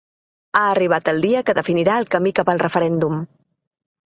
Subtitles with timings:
[0.59, 3.23] Ha arribat el dia que definirà el camí cap al referèndum.